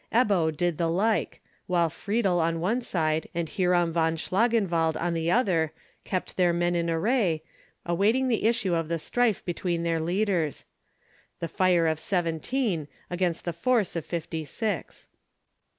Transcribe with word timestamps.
Ebbo 0.11 0.49
did 0.57 0.79
the 0.79 0.89
like, 0.89 1.41
while 1.67 1.87
Friedel 1.87 2.39
on 2.39 2.59
one 2.59 2.81
side, 2.81 3.27
and 3.35 3.47
Hierom 3.47 3.91
von 3.91 4.17
Schlangenwald 4.17 4.99
on 4.99 5.13
the 5.13 5.29
other, 5.29 5.73
kept 6.05 6.37
their 6.37 6.51
men 6.51 6.73
in 6.73 6.89
array, 6.89 7.43
awaiting 7.85 8.27
the 8.27 8.45
issue 8.45 8.73
of 8.73 8.87
the 8.87 8.97
strife 8.97 9.45
between 9.45 9.83
their 9.83 9.99
leaders—the 9.99 10.65
fire 11.47 11.85
of 11.85 11.99
seventeen 11.99 12.87
against 13.11 13.45
the 13.45 13.53
force 13.53 13.95
of 13.95 14.03
fifty 14.03 14.43
six. 14.43 15.07